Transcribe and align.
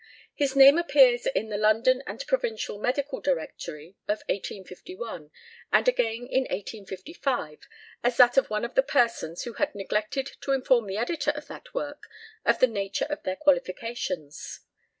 His 0.33 0.55
name 0.55 0.79
appears 0.79 1.27
in 1.27 1.49
the 1.49 1.59
"London 1.59 2.01
and 2.07 2.25
Provincial 2.25 2.79
Medical 2.79 3.21
Directory" 3.21 3.97
of 4.07 4.23
1851, 4.27 5.29
and 5.71 5.87
again 5.87 6.25
in 6.25 6.45
1855, 6.45 7.67
as 8.03 8.17
that 8.17 8.35
of 8.35 8.49
one 8.49 8.65
of 8.65 8.73
the 8.73 8.81
persons 8.81 9.43
who 9.43 9.53
had 9.53 9.75
neglected 9.75 10.31
to 10.41 10.53
inform 10.53 10.87
the 10.87 10.97
editor 10.97 11.29
of 11.29 11.45
that 11.49 11.75
work 11.75 12.05
of 12.43 12.57
the 12.57 12.65
nature 12.65 13.05
of 13.11 13.21
their 13.21 13.35
qualifications. 13.35 14.61